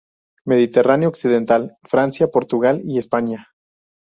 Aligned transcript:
Mediterráneo 0.45 1.09
occidental, 1.09 1.77
Francia, 1.83 2.27
Portugal 2.29 2.81
y 2.83 2.97
España. 2.97 3.49